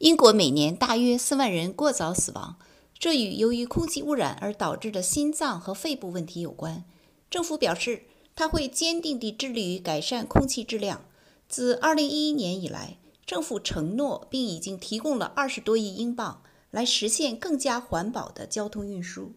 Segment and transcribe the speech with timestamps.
[0.00, 2.56] 英国每年大约四万人过早死亡，
[2.98, 6.84] 这与由于空气污染而导致的心脏和肺部问题有关。
[7.28, 11.04] 政府表示，它会坚定地致力于改善空气质量。
[11.50, 19.34] 自2011年以来，政府承诺并已经提供了二十多亿英镑，来实现更加环保的交通运输。